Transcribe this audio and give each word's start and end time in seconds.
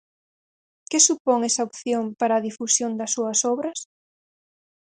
Que 0.89 0.99
supón 1.07 1.39
esa 1.49 1.65
opción 1.69 2.03
para 2.19 2.33
a 2.35 2.43
difusión 2.47 2.91
das 2.99 3.11
súas 3.15 3.39
obras? 3.53 3.79